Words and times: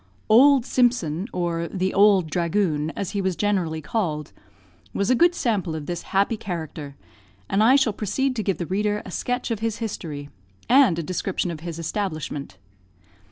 "Ould 0.31 0.65
Simpson," 0.65 1.27
or 1.31 1.67
the 1.67 1.93
"Ould 1.93 2.31
Dhragoon," 2.31 2.89
as 2.95 3.11
he 3.11 3.21
was 3.21 3.35
generally 3.35 3.81
called, 3.83 4.33
was 4.95 5.11
a 5.11 5.15
good 5.15 5.35
sample 5.35 5.75
of 5.75 5.85
this 5.85 6.01
happy 6.09 6.37
character; 6.37 6.95
and 7.47 7.61
I 7.61 7.75
shall 7.75 7.93
proceed 7.93 8.35
to 8.37 8.41
give 8.43 8.57
the 8.57 8.65
reader 8.65 9.03
a 9.05 9.11
sketch 9.11 9.51
of 9.51 9.59
his 9.59 9.77
history, 9.77 10.29
and 10.67 10.97
a 10.97 11.03
description 11.03 11.51
of 11.51 11.59
his 11.59 11.77
establishment. 11.77 12.57